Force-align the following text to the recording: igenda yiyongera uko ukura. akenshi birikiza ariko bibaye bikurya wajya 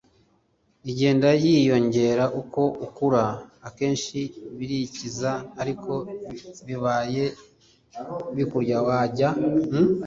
igenda 0.91 1.29
yiyongera 1.43 2.23
uko 2.41 2.61
ukura. 2.85 3.23
akenshi 3.67 4.19
birikiza 4.57 5.31
ariko 5.61 5.93
bibaye 6.67 7.23
bikurya 8.35 8.77
wajya 8.87 9.29